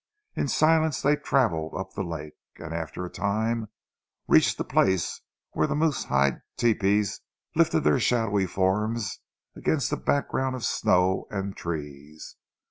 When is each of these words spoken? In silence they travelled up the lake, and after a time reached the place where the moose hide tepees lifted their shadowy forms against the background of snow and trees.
In 0.35 0.47
silence 0.47 0.99
they 1.03 1.15
travelled 1.15 1.75
up 1.77 1.93
the 1.93 2.01
lake, 2.01 2.33
and 2.57 2.73
after 2.73 3.05
a 3.05 3.09
time 3.11 3.67
reached 4.27 4.57
the 4.57 4.63
place 4.63 5.21
where 5.51 5.67
the 5.67 5.75
moose 5.75 6.05
hide 6.05 6.41
tepees 6.57 7.21
lifted 7.55 7.81
their 7.81 7.99
shadowy 7.99 8.47
forms 8.47 9.19
against 9.55 9.91
the 9.91 9.97
background 9.97 10.55
of 10.55 10.65
snow 10.65 11.27
and 11.29 11.55
trees. 11.55 12.35